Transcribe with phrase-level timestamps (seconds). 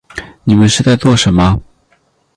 [0.45, 1.61] 你们是在做什么